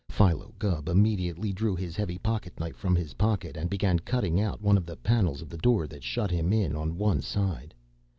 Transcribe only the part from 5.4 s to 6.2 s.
of the door that